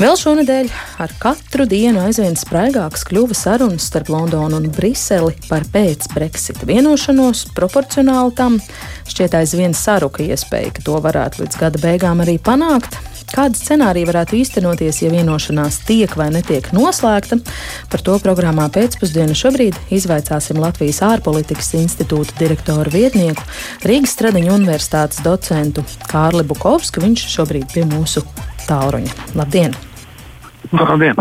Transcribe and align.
Vēl 0.00 0.14
šonadēļ 0.16 0.68
ar 1.04 1.10
katru 1.20 1.66
dienu 1.68 2.00
aizvien 2.00 2.32
spraigāks 2.38 3.02
kļuva 3.04 3.34
sarunas 3.36 3.84
starp 3.90 4.08
Londonu 4.08 4.56
un 4.56 4.70
Briseli 4.72 5.34
par 5.44 5.66
pēc-Brexita 5.74 6.64
vienošanos. 6.64 7.42
Proporcionāli 7.52 8.32
tam 8.38 8.56
šķiet 9.10 9.36
aizvien 9.42 9.76
saruka 9.76 10.24
iespēja, 10.24 10.70
ka 10.78 10.84
to 10.86 10.94
varētu 11.04 11.42
līdz 11.42 11.58
gada 11.60 11.82
beigām 11.82 12.22
arī 12.24 12.38
panākt. 12.40 12.96
Kāda 13.34 13.60
scenārija 13.60 14.08
varētu 14.08 14.38
īstenoties, 14.40 15.02
ja 15.04 15.10
vienošanās 15.12 15.82
tiek 15.84 16.16
vai 16.16 16.30
netiek 16.32 16.72
noslēgta? 16.72 17.36
Par 17.92 18.06
to 18.06 18.16
programmā 18.24 18.70
pēcpusdienā 18.72 19.36
šobrīd 19.36 19.76
izvaicāsim 19.92 20.62
Latvijas 20.64 21.02
ārpolitikas 21.10 21.74
institūta 21.76 22.40
direktoru 22.40 22.96
vietnieku, 22.96 23.44
Rīgas 23.84 24.16
Stradiņu 24.16 24.56
universitātes 24.56 25.20
docentu 25.28 25.84
Kārli 26.08 26.48
Bukovsku. 26.48 27.04
Viņš 27.04 27.28
šobrīd 27.36 27.68
pie 27.76 27.84
mūsu 27.92 28.24
tālruņa. 28.64 29.36
Labdien! 29.36 29.76
Labdien! 30.68 31.16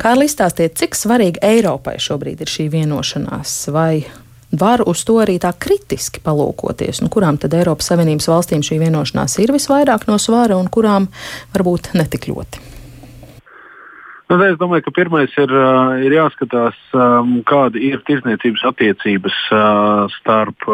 Kārli, 0.00 0.26
izstāstiet, 0.28 0.74
cik 0.80 0.98
svarīga 0.98 1.42
Eiropai 1.46 1.96
šobrīd 2.02 2.42
ir 2.42 2.50
šī 2.50 2.66
vienošanās, 2.72 3.54
vai 3.74 4.02
var 4.50 4.82
uz 4.90 5.04
to 5.06 5.20
arī 5.22 5.38
tā 5.42 5.52
kritiski 5.54 6.22
palūkoties, 6.24 7.02
nu, 7.04 7.10
kurām 7.12 7.38
tad 7.40 7.54
Eiropas 7.54 7.92
Savienības 7.92 8.28
valstīm 8.32 8.64
šī 8.66 8.80
vienošanās 8.82 9.38
ir 9.42 9.54
visvairāk 9.54 10.08
no 10.10 10.18
svara 10.18 10.58
un 10.58 10.68
kurām 10.72 11.08
varbūt 11.54 11.92
netik 11.98 12.28
ļoti? 12.32 12.79
Nu, 14.30 14.36
es 14.46 14.58
domāju, 14.60 14.84
ka 14.86 14.92
pirmais 14.94 15.32
ir, 15.42 15.52
ir 16.06 16.12
jāskatās, 16.14 16.76
kāda 17.50 17.80
ir 17.82 17.98
tirzniecības 18.06 18.62
attiecības 18.68 19.38
starp 20.20 20.68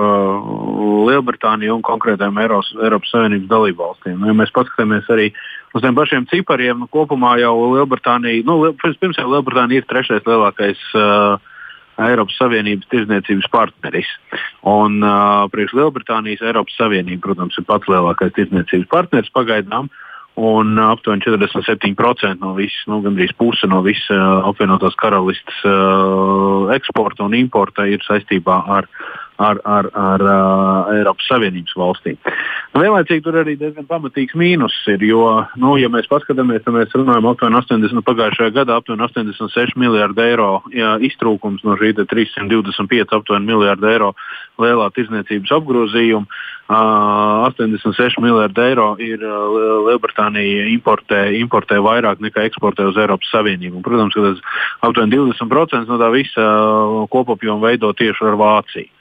Lielbritāniju 1.09 1.79
un 1.79 1.85
konkrētām 1.87 2.37
Eiropas, 2.43 2.69
Eiropas 2.77 3.15
Savienības 3.15 3.49
dalību 3.49 3.81
valstīm. 3.81 4.19
Nu, 4.21 4.29
ja 4.29 4.37
mēs 4.37 4.53
paskatāmies 4.53 5.09
arī 5.15 5.31
uz 5.73 5.81
tiem 5.81 5.97
pašiem 5.97 6.29
cipariem, 6.29 6.85
nu, 6.85 6.91
kopumā 6.93 7.39
jau 7.41 7.55
Lielbritānija, 7.79 8.45
nu, 8.45 8.59
pirms 8.77 9.23
jau 9.23 9.29
Lielbritānija 9.33 9.81
ir 9.81 9.89
trešais 9.89 10.29
lielākais 10.29 10.83
Eiropas 12.05 12.37
Savienības 12.37 12.93
tirdzniecības 12.93 13.49
partneris. 13.55 14.11
Un 14.69 15.01
uh, 15.01 15.47
priekš 15.49 15.73
Lielbritānijas 15.79 16.45
Eiropas 16.45 16.77
Savienība, 16.77 17.31
protams, 17.31 17.57
ir 17.57 17.65
pats 17.65 17.89
lielākais 17.89 18.37
tirdzniecības 18.37 18.93
partneris 18.93 19.33
pagaidām. 19.33 19.89
Uh, 19.89 20.06
un 20.37 20.79
aptuveni 20.79 21.25
47% 21.25 22.41
no 22.41 22.53
visas, 22.57 22.83
nu, 22.91 23.01
gandrīz 23.05 23.33
puse 23.41 23.69
no 23.71 23.81
visas 23.85 24.11
uh, 24.13 24.45
apvienotās 24.51 24.97
karalistes 25.01 25.63
uh, 25.65 26.69
eksporta 26.77 27.25
un 27.25 27.37
importa 27.39 27.87
ir 27.89 28.05
saistībā 28.05 28.59
ar, 28.79 28.89
ar, 29.37 29.61
ar, 29.65 29.89
ar 29.93 30.23
uh, 30.25 30.95
Eiropas 30.97 31.27
Savienības 31.29 31.75
valstīm. 31.77 32.17
Nu, 32.73 32.83
vienlaicīgi 32.83 33.25
tur 33.25 33.39
arī 33.41 33.57
diezgan 33.61 33.87
pamatīgs 33.89 34.37
mīnus 34.39 34.75
ir, 34.93 35.05
jo, 35.07 35.23
nu, 35.61 35.75
ja 35.81 35.91
mēs 35.93 36.09
paskatāmies, 36.11 36.65
tad 36.65 36.77
mēs 36.77 36.95
runājam 36.97 37.29
aptuveni 37.31 37.61
80, 37.61 37.97
nu, 37.97 38.05
pagājušajā 38.07 38.55
gadā 38.57 38.79
aptuveni 38.81 39.07
86 39.07 39.77
miljardu 39.81 40.25
eiro 40.25 40.51
jā, 40.75 40.97
iztrūkums 41.09 41.65
no 41.67 41.77
šī 41.81 41.95
325 42.03 43.17
aptuveni 43.17 43.53
miljardu 43.53 43.91
eiro 43.93 44.13
lielā 44.61 44.91
tirzniecības 44.97 45.57
apgrozījuma. 45.59 46.43
86 46.67 48.19
miljardi 48.25 48.63
eiro 48.65 48.89
ir 48.99 49.23
Lielbritānija 49.23 50.65
importē, 50.73 51.21
importē 51.39 51.79
vairāk 51.85 52.19
nekā 52.25 52.49
eksportē 52.49 52.89
uz 52.91 52.99
Eiropas 52.99 53.31
Savienību. 53.31 53.79
Un, 53.79 53.87
protams, 53.87 54.17
ka 54.17 54.25
tas 54.25 54.43
aptuveni 54.89 55.15
20% 55.15 55.87
no 55.87 56.01
tā 56.03 56.11
visa 56.17 56.47
kopapjoma 57.13 57.69
veido 57.69 57.93
tieši 57.95 58.27
ar 58.33 58.39
Vāciju. 58.41 58.96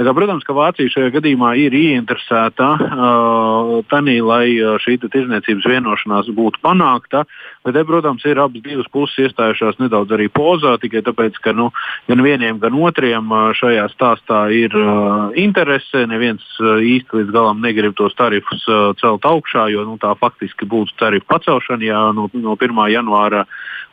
Tā, 0.00 0.14
protams, 0.16 0.46
ka 0.48 0.54
Vācija 0.56 0.88
šajā 0.88 1.10
gadījumā 1.12 1.50
ir 1.60 1.74
ieinteresēta 1.76 2.68
uh, 2.72 3.72
tanī, 3.90 4.16
lai 4.24 4.46
šī 4.80 4.96
tirzniecības 5.02 5.66
vienošanās 5.68 6.30
būtu 6.32 6.62
panākta. 6.64 7.26
Bet, 7.66 7.74
te, 7.76 7.82
protams, 7.84 8.24
ir 8.24 8.40
abas 8.40 8.62
divas 8.64 8.88
puses 8.88 9.26
iestājušās 9.26 9.76
nedaudz 9.82 10.14
arī 10.16 10.30
pozā, 10.32 10.78
tikai 10.80 11.02
tāpēc, 11.04 11.36
ka 11.44 11.52
nu, 11.52 11.68
gan 12.08 12.22
vieniem, 12.24 12.56
gan 12.62 12.78
otriem 12.80 13.28
šajā 13.58 13.84
stāstā 13.92 14.46
ir 14.56 14.72
uh, 14.72 15.34
interese. 15.36 16.06
Neviens 16.08 16.46
uh, 16.62 16.78
īsti 16.80 17.20
līdz 17.20 17.34
galam 17.36 17.60
negrib 17.60 17.92
tos 18.00 18.16
tarifus 18.16 18.64
uh, 18.72 18.94
celt 19.02 19.28
augšā, 19.28 19.68
jo 19.74 19.84
nu, 19.84 19.98
tā 20.00 20.14
faktiski 20.16 20.64
būtu 20.64 20.96
tarifu 21.02 21.28
pacelšana, 21.28 21.84
ja 21.84 22.06
no, 22.16 22.30
no 22.40 22.56
1. 22.56 22.80
janvāra 22.94 23.44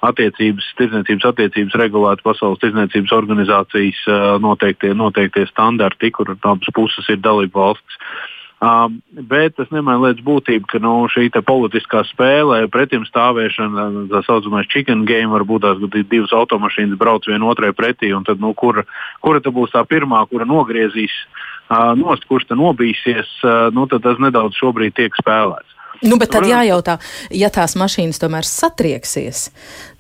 attiecības, 0.05 0.65
tirdzniecības 0.77 1.25
attiecības 1.31 1.75
regulētu 1.81 2.25
Pasaules 2.27 2.59
tirdzniecības 2.61 3.13
organizācijas 3.17 4.01
uh, 4.07 4.25
noteiktie, 4.41 4.91
noteiktie 4.93 5.47
standarti, 5.49 5.96
kur 6.13 6.33
abas 6.37 6.73
puses 6.75 7.07
ir 7.09 7.21
dalība 7.21 7.59
valsts. 7.59 8.01
Um, 8.57 9.03
bet 9.13 9.53
tas 9.53 9.69
nemaina 9.69 10.01
lietas 10.01 10.23
būtību, 10.25 10.65
ka 10.71 10.79
nu, 10.81 11.05
šī 11.13 11.27
politiskā 11.45 12.01
spēle, 12.09 12.63
pretim 12.73 13.03
stāvēšana, 13.05 13.83
tā 14.09 14.23
saucamais 14.25 14.65
chicken 14.65 15.03
game, 15.05 15.29
var 15.29 15.45
būt 15.45 15.61
tās, 15.61 15.83
divas 16.09 16.33
automašīnas 16.33 16.97
brauc 16.97 17.27
viena 17.29 17.45
otrai 17.45 17.69
pretī, 17.77 18.09
un 18.17 18.25
tad, 18.25 18.41
nu, 18.41 18.55
kura, 18.57 18.81
kura 19.21 19.43
tad 19.45 19.53
būs 19.53 19.75
tā 19.75 19.85
pirmā, 19.85 20.23
kura 20.31 20.49
nogriezīs 20.49 21.13
uh, 21.69 21.93
nost, 22.01 22.25
kurš 22.25 22.49
tad 22.49 22.57
nobīsies, 22.57 23.29
uh, 23.45 23.69
nu, 23.69 23.85
tad 23.85 24.01
tas 24.01 24.17
nedaudz 24.17 24.57
šobrīd 24.57 24.97
tiek 24.97 25.13
spēlēts. 25.21 25.77
Nu, 26.01 26.17
bet 26.17 26.33
tad 26.33 26.49
jājautā, 26.49 26.97
ja 27.33 27.53
tās 27.53 27.77
mašīnas 27.77 28.17
tomēr 28.21 28.45
satrieksies, 28.45 29.47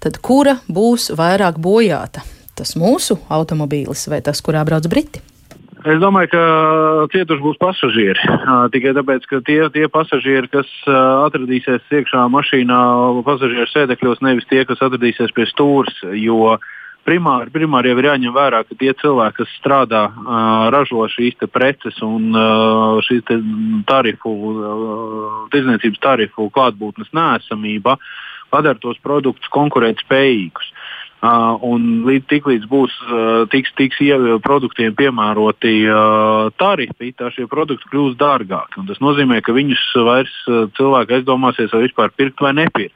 tad 0.01 0.17
kura 0.17 0.57
būs 0.65 1.11
vairāk 1.17 1.61
bojāta? 1.61 2.25
Tas 2.57 2.73
mūsu 2.73 3.19
automobīlis 3.29 4.07
vai 4.09 4.23
tas, 4.25 4.41
kurā 4.41 4.65
brauc 4.65 4.89
Briti? 4.89 5.21
Es 5.87 6.01
domāju, 6.03 6.27
ka 6.33 6.41
cietuši 7.13 7.43
būs 7.43 7.59
pasažieri. 7.61 8.19
Tikai 8.73 8.91
tāpēc, 8.97 9.27
ka 9.29 9.39
tie, 9.47 9.59
tie 9.71 9.85
pasažieri, 9.91 10.49
kas 10.51 10.67
atradīsies 10.89 11.85
iekšā 11.99 12.25
mašīnā, 12.33 12.79
pasažieru 13.23 13.69
sēdekļos, 13.71 14.19
nevis 14.25 14.49
tie, 14.49 14.65
kas 14.67 14.83
atradīsies 14.83 15.31
pie 15.37 15.45
stūres. 15.47 16.01
Jo 16.19 16.57
primāri, 17.07 17.53
primāri 17.55 17.93
jau 17.93 18.01
ir 18.01 18.09
jāņem 18.09 18.35
vērā, 18.35 18.65
ka 18.67 18.75
tie 18.81 18.91
cilvēki, 18.99 19.37
kas 19.39 19.53
strādā, 19.61 20.03
ražo 20.75 21.07
šīs 21.13 21.39
preces 21.55 22.01
un 22.03 22.35
šīs 23.07 23.31
tarifu, 23.87 24.35
tirdzniecības 25.55 26.03
tarifu 26.03 26.49
klātbūtnes 26.51 27.15
nēsamība, 27.15 27.95
padara 28.51 28.75
tos 28.83 28.99
produktus 29.03 29.47
konkurētspējīgus. 29.55 30.73
Uh, 31.17 31.55
un 31.65 32.03
līdz 32.05 32.27
tiklīdz 32.29 32.67
būs 32.69 32.93
uh, 33.07 33.47
tiks, 33.49 33.71
tiks 33.73 33.97
produktiem 34.45 34.93
piemēroti 34.93 35.71
uh, 35.89 36.51
tarifi, 36.61 37.09
tā 37.17 37.31
šie 37.33 37.47
produkti 37.49 37.89
kļūs 37.89 38.13
dārgāki. 38.19 38.83
Tas 38.85 39.01
nozīmē, 39.01 39.39
ka 39.41 39.55
viņus 39.55 39.81
vairs 40.05 40.35
uh, 40.45 40.67
cilvēki 40.77 41.17
aizdomāsies, 41.17 41.73
vai 41.73 41.87
vispār 41.87 42.13
pirkt 42.13 42.45
vai 42.45 42.53
nepirkt. 42.59 42.93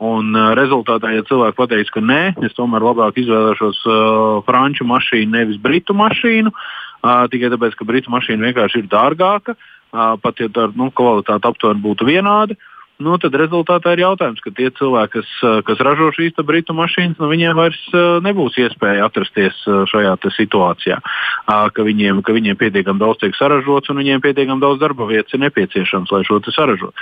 Un, 0.00 0.32
uh, 0.32 0.54
rezultātā, 0.56 1.12
ja 1.12 1.26
cilvēki 1.28 1.58
pateiks, 1.60 1.92
ka 1.92 2.00
nē, 2.00 2.22
es 2.48 2.56
tomēr 2.56 2.88
labāk 2.88 3.20
izvēlēšos 3.20 3.84
uh, 3.84 4.40
franču 4.48 4.88
mašīnu, 4.88 5.34
nevis 5.36 5.60
britu 5.60 5.92
mašīnu, 6.00 6.54
uh, 6.56 7.26
tikai 7.28 7.52
tāpēc, 7.52 7.76
ka 7.76 7.84
britu 7.84 8.16
mašīna 8.16 8.48
vienkārši 8.48 8.86
ir 8.86 8.88
dārgāka, 8.88 9.58
uh, 9.60 10.16
pat 10.16 10.40
ja 10.40 10.48
tā 10.48 10.70
nu, 10.72 10.88
kvalitāte 10.96 11.52
aptuveni 11.52 11.84
būtu 11.84 12.08
vienāda. 12.08 12.56
Uh, 12.56 12.69
nu, 13.00 13.16
tad 13.20 13.34
rezultātā 13.38 13.94
ir 13.96 14.04
jautājums, 14.04 14.42
ka 14.44 14.52
tie 14.54 14.68
cilvēki, 14.76 15.12
kas, 15.16 15.30
eh, 15.42 15.60
kas 15.66 15.82
ražo 15.84 16.10
šīs 16.16 16.38
britu 16.46 16.76
mašīnas, 16.76 17.18
nu, 17.18 17.30
viņiem 17.32 17.56
vairs 17.56 17.80
eh, 17.92 18.20
nebūs 18.24 18.58
iespēja 18.60 19.08
atrasties 19.08 19.56
eh, 19.66 19.82
šajā 19.90 20.16
situācijā, 20.36 21.00
ka 21.46 21.84
viņiem, 21.86 22.22
ka 22.22 22.32
viņiem 22.36 22.58
pietiekami 22.60 23.00
daudz 23.00 23.22
tiek 23.22 23.34
saražots 23.38 23.90
un 23.90 24.00
viņiem 24.02 24.22
pietiekami 24.22 24.60
daudz 24.62 24.80
darba 24.80 25.08
vietas 25.08 25.34
ir 25.34 25.42
nepieciešams, 25.46 26.12
lai 26.12 26.22
šo 26.28 26.40
saražotu. 26.52 26.94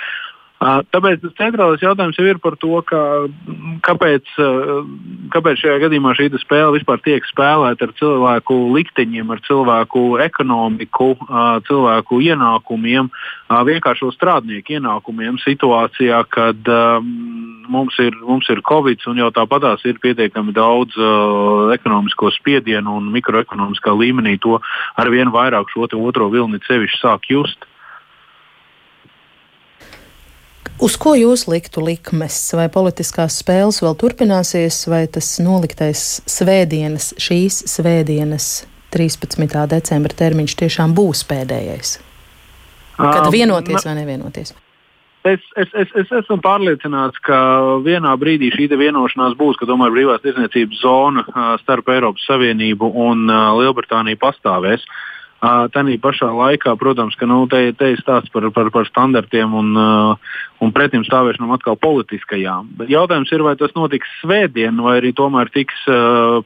Tāpēc 0.58 1.20
tas 1.22 1.34
centrālais 1.38 1.82
jautājums 1.84 2.16
jau 2.18 2.24
ir 2.26 2.40
par 2.42 2.56
to, 2.58 2.80
ka, 2.82 3.00
kāpēc, 3.86 4.26
kāpēc 5.30 5.60
šajā 5.60 5.76
gadījumā 5.84 6.16
šī 6.18 6.32
spēle 6.42 6.74
vispār 6.74 6.98
tiek 7.04 7.28
spēlēta 7.30 7.86
ar 7.86 7.92
cilvēku 8.00 8.56
likteņiem, 8.74 9.30
ar 9.30 9.42
cilvēku 9.46 10.02
ekonomiku, 10.24 11.12
cilvēku 11.68 12.18
ienākumiem, 12.26 13.12
vienkāršo 13.70 14.10
strādnieku 14.16 14.80
ienākumiem 14.80 15.38
situācijā, 15.44 16.24
kad 16.26 16.74
mums 17.70 17.94
ir, 18.02 18.18
mums 18.26 18.50
ir 18.50 18.64
Covid 18.66 19.06
un 19.06 19.22
jau 19.22 19.30
tāpatās 19.38 19.86
ir 19.86 20.02
pietiekami 20.02 20.56
daudz 20.56 20.98
ekonomisko 21.78 22.34
spiedienu 22.34 22.98
un 22.98 23.12
mikroekonomiskā 23.14 23.94
līmenī 23.94 24.40
to 24.42 24.58
ar 24.98 25.14
vien 25.14 25.30
vairāk 25.30 25.70
šo 25.70 25.86
otro 25.86 26.32
vilni 26.34 26.58
sevišķi 26.66 27.04
sāk 27.06 27.30
just. 27.30 27.68
Uz 30.78 30.94
ko 30.94 31.16
jūs 31.18 31.48
liktu 31.50 31.82
likmes? 31.82 32.36
Vai 32.54 32.68
politiskās 32.70 33.40
spēles 33.42 33.80
vēl 33.82 33.96
turpināsies, 33.98 34.84
vai 34.86 35.06
tas 35.10 35.32
noliktais 35.42 36.20
svētdienas, 36.30 37.10
šīs 37.18 37.64
svētdienas 37.66 38.46
13. 38.94 39.58
decembra 39.72 40.14
termiņš 40.20 40.54
tiešām 40.62 40.94
būs 40.94 41.24
pēdējais? 41.26 41.96
Kad 42.94 43.26
um, 43.26 43.34
vienoties 43.34 43.82
vai 43.88 43.96
nevienoties? 43.98 44.54
Es, 45.26 45.42
es, 45.58 45.74
es, 45.74 45.90
es 45.98 46.14
esmu 46.20 46.38
pārliecināts, 46.46 47.18
ka 47.26 47.38
vienā 47.82 48.14
brīdī 48.20 48.52
šī 48.54 48.70
vienošanās 48.78 49.34
būs, 49.38 49.58
ka 49.58 49.66
tomēr 49.66 49.90
brīvās 49.90 50.22
tirdzniecības 50.22 50.78
zona 50.78 51.26
starp 51.64 51.90
Eiropas 51.90 52.22
Savienību 52.30 52.92
un 53.02 53.26
Lielbritāniju 53.26 54.20
pastāvēs. 54.22 54.86
Tanī 55.38 56.00
pašā 56.02 56.32
laikā, 56.34 56.72
protams, 56.80 57.14
ka 57.14 57.26
nu, 57.30 57.44
te, 57.46 57.60
te 57.78 57.92
ir 57.92 58.00
stāsts 58.02 58.32
par, 58.34 58.48
par, 58.50 58.72
par 58.74 58.88
standartiem 58.88 59.52
un, 59.54 59.68
un 59.78 60.72
pretim 60.74 61.04
stāvēšanām 61.06 61.52
atkal 61.54 61.78
politiskajām. 61.78 62.72
Bet 62.80 62.90
jautājums 62.90 63.30
ir, 63.30 63.44
vai 63.46 63.54
tas 63.60 63.70
notiks 63.76 64.10
svētdien, 64.18 64.82
vai 64.82 64.96
arī 64.98 65.12
tomēr 65.14 65.52
tiks 65.54 65.86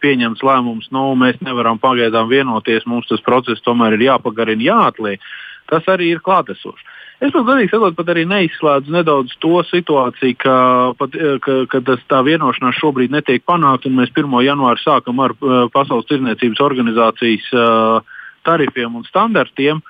pieņemts 0.04 0.44
lēmums, 0.44 0.90
nu, 0.92 1.06
mēs 1.16 1.40
nevaram 1.40 1.80
pagaidām 1.80 2.28
vienoties, 2.28 2.84
mums 2.84 3.08
tas 3.08 3.24
process 3.24 3.64
tomēr 3.64 3.96
ir 3.96 4.10
jāpagarina, 4.10 4.68
jāatliek. 4.68 5.24
Tas 5.72 5.88
arī 5.88 6.12
ir 6.12 6.20
klātesošs. 6.20 6.84
Es 7.22 7.30
pat 7.30 7.44
godīgi 7.46 7.70
sakot, 7.70 7.94
pat 7.94 8.08
arī 8.10 8.24
neizslēdzu 8.26 8.92
nedaudz 8.92 9.36
to 9.40 9.60
situāciju, 9.68 10.36
ka, 10.42 10.54
pat, 10.98 11.14
ka, 11.44 11.60
ka 11.70 11.80
tas, 11.86 12.00
tā 12.10 12.18
vienošanās 12.26 12.80
šobrīd 12.82 13.14
netiek 13.14 13.44
panākta, 13.46 13.86
un 13.88 14.00
mēs 14.00 14.10
1. 14.10 14.32
janvāru 14.42 14.82
sākam 14.82 15.22
ar 15.22 15.36
Pasaules 15.72 16.08
tirdzniecības 16.10 16.60
organizācijas 16.66 17.46
uh, 17.54 18.11
tarifiem 18.46 19.00
un 19.00 19.04
standartiem. 19.08 19.82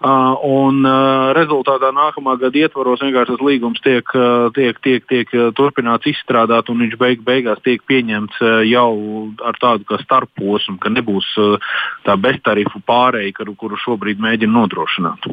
Uh, 0.00 0.32
un 0.48 0.78
uh, 0.88 1.28
rezultātā 1.36 1.90
nākamā 1.92 2.38
gada 2.40 2.56
ietvaros 2.56 3.02
vienkārši 3.04 3.34
tas 3.34 3.42
līgums 3.44 3.82
tiek, 3.84 4.14
uh, 4.16 4.46
tiek, 4.56 4.78
tiek, 4.80 5.04
tiek 5.04 5.34
turpināts 5.52 6.08
izstrādāt, 6.08 6.70
un 6.72 6.80
viņš 6.80 6.96
beig, 6.96 7.20
beigās 7.20 7.60
tiek 7.60 7.84
pieņemts 7.84 8.40
uh, 8.40 8.62
jau 8.64 8.94
ar 9.44 9.60
tādu 9.60 10.00
starposmu, 10.00 10.78
ka 10.80 10.88
nebūs 10.94 11.28
uh, 11.36 11.76
tā 12.08 12.16
beztarifu 12.16 12.80
pārēja, 12.88 13.34
kuru, 13.42 13.52
kuru 13.60 13.82
šobrīd 13.84 14.24
mēģina 14.24 14.56
nodrošināt. 14.56 15.28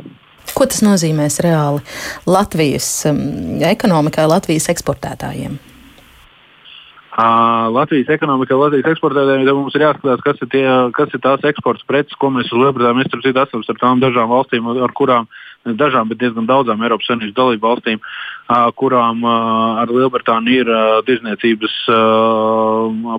Ko 0.52 0.68
tas 0.68 0.84
nozīmēs 0.84 1.40
reāli 1.48 1.80
Latvijas 2.28 2.92
um, 3.08 3.24
ekonomikai, 3.72 4.28
Latvijas 4.28 4.68
eksportētājiem? 4.76 5.56
Latvijas 7.18 8.12
ekonomika, 8.14 8.54
Latvijas 8.54 8.92
eksportētājiem, 8.92 9.48
tad 9.48 9.58
mums 9.58 9.76
ir 9.76 9.84
jāskatās, 9.88 10.20
kas 10.22 10.42
ir, 10.44 10.50
tie, 10.54 10.66
kas 10.94 11.14
ir 11.18 11.22
tās 11.24 11.46
eksporta 11.50 11.82
preces, 11.90 12.14
ko 12.22 12.30
mēs 12.30 12.52
uz 12.52 12.60
Lielbritāniju 12.62 13.08
starp 13.10 13.24
citu 13.26 13.42
esam 13.42 13.64
starp 13.66 13.80
tām 13.82 14.04
dažām 14.04 14.30
valstīm, 14.30 14.68
ar 14.86 14.94
kurām, 14.94 15.26
dažām, 15.66 16.12
bet 16.12 16.20
diezgan 16.22 16.46
daudzām 16.46 16.84
Eiropas 16.86 17.10
Savienības 17.10 17.34
dalību 17.40 17.66
valstīm, 17.66 18.04
kurām 18.78 19.26
ar 19.26 19.90
Lielbritāniju 19.90 20.62
ir 20.62 20.70
tirzniecības 21.10 21.80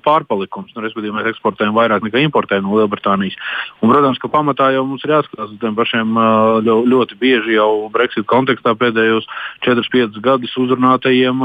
pārpalikums. 0.07 0.71
Nu, 0.77 0.87
respektīvi, 0.87 1.17
mēs 1.19 1.33
eksportējam 1.33 1.75
vairāk 1.75 2.07
nekā 2.07 2.23
importējam 2.23 2.71
no 2.71 2.79
Lielbritānijas. 2.79 3.35
Un, 3.83 3.91
protams, 3.91 4.23
ka 4.23 4.31
pamatā 4.31 4.71
jau 4.77 4.87
mums 4.87 5.03
ir 5.03 5.17
jāskatās 5.17 5.51
uz 5.51 5.59
tiem 5.59 5.75
pašiem 5.75 6.15
ļoti 6.63 7.19
bieži 7.19 7.59
jau 7.59 7.91
Brexit 7.91 8.31
kontekstā 8.31 8.79
pēdējos 8.79 9.27
4-5 9.67 10.23
gadus 10.23 10.55
uzrunātajiem. 10.55 11.43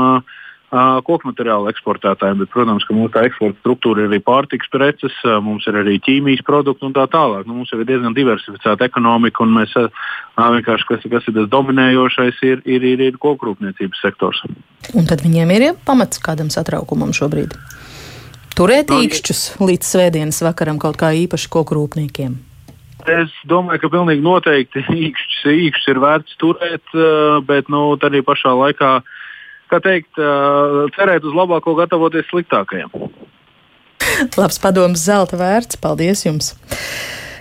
Koku 0.73 1.27
materiālu 1.29 1.67
eksportētājiem, 1.69 2.39
bet, 2.41 2.49
protams, 2.49 2.85
ka 2.87 2.95
mūsu 2.97 3.19
eksporta 3.21 3.59
struktūra 3.59 4.01
ir 4.01 4.07
arī 4.09 4.17
pārtiks 4.25 4.71
preces, 4.73 5.13
mums 5.45 5.67
ir 5.69 5.77
arī 5.77 5.99
ķīmijas 6.01 6.41
produkti 6.47 6.87
un 6.87 6.95
tā 6.95 7.03
tālāk. 7.13 7.45
Nu, 7.45 7.59
mums 7.59 7.69
ir 7.75 7.83
diezgan 7.85 8.15
diversificēta 8.17 8.87
ekonomika, 8.89 9.43
un 9.45 9.53
mēs 9.53 9.75
vienkārši, 10.39 10.87
kas, 10.89 11.05
kas 11.11 11.27
ir 11.29 11.35
tas 11.37 11.51
dominējošais, 11.53 12.41
ir, 12.49 12.63
ir, 12.65 12.87
ir, 12.89 13.03
ir 13.05 13.19
kokrūpniecības 13.21 14.01
sektors. 14.01 14.41
Un 14.97 15.05
tad 15.09 15.21
viņiem 15.21 15.53
ir 15.53 15.67
pamats 15.85 16.17
kādam 16.23 16.49
satraukumam 16.53 17.13
šobrīd? 17.13 17.53
Turēt 18.57 18.89
no, 18.89 19.03
īkšķus 19.05 19.43
līdz 19.61 19.91
svētdienas 19.93 20.41
vakaram 20.45 20.81
kaut 20.81 20.97
kā 20.97 21.11
īpaši 21.21 21.53
kokrūpniekiem. 21.53 22.33
Es 23.13 23.29
domāju, 23.45 23.83
ka 23.83 23.93
pilnīgi 23.93 24.25
noteikti 24.25 24.81
īkšķis, 24.89 25.45
īkšķis 25.53 25.93
ir 25.93 26.01
vērts 26.01 26.39
turēt, 26.41 26.97
bet 27.45 27.69
nu, 27.69 27.91
arī 28.09 28.21
pašā 28.25 28.53
laikā 28.57 28.91
uh, 29.01 29.12
kā 29.73 29.81
teikt, 29.83 30.21
cerēt 30.97 31.25
uz 31.25 31.35
labāko, 31.35 31.73
gatavoties 31.79 32.29
sliktākajam. 32.29 32.93
Labs 34.37 34.61
padoms, 34.61 35.01
zelta 35.01 35.39
vērts. 35.39 35.79
Paldies 35.81 36.25
jums! 36.27 36.53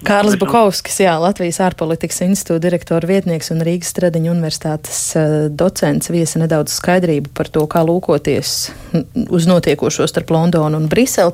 Kārlis 0.02 0.34
Bukovskis, 0.34 0.96
jā, 1.05 1.12
Latvijas 1.23 1.61
ārpolitikas 1.62 2.25
institūta 2.25 2.64
direktora 2.64 3.06
vietnieks 3.06 3.52
un 3.55 3.62
Rīgas 3.62 3.93
Stradiņa 3.93 4.32
universitātes 4.32 4.99
docents 5.55 6.11
viesa 6.11 6.40
nedaudz 6.43 6.75
skaidrību 6.75 7.31
par 7.37 7.46
to, 7.55 7.62
kā 7.70 7.84
lūkoties 7.87 8.56
uz 9.38 9.46
notiekošo 9.46 10.08
starp 10.11 10.34
Londonu 10.34 10.81
un 10.82 10.88
Briseli. 10.90 11.31